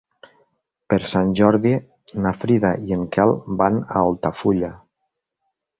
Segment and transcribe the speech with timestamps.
[0.93, 1.73] Per Sant Jordi
[2.25, 4.77] na Frida i en Quel van a Altafulla.